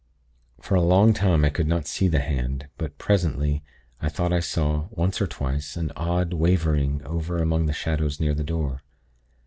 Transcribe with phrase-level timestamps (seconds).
[0.59, 3.61] "For a long time I could not see the hand; but, presently,
[4.01, 8.33] I thought I saw, once or twice, an odd wavering, over among the shadows near
[8.33, 8.81] the door.